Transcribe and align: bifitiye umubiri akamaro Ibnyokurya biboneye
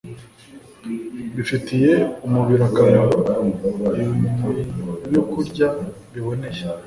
bifitiye 1.35 1.91
umubiri 2.25 2.63
akamaro 2.69 3.19
Ibnyokurya 5.03 5.67
biboneye 6.11 6.61